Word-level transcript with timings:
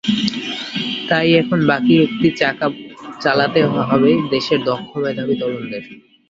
তাই 1.09 1.27
এখন 1.41 1.59
বাকি 1.67 1.93
একটি 2.05 2.27
চাকা 2.39 2.67
চালাতে 3.23 3.59
হবে 3.89 4.11
দেশের 4.31 4.59
দক্ষ, 4.67 4.89
মেধাবী 5.03 5.35
তরুণদের। 5.39 5.83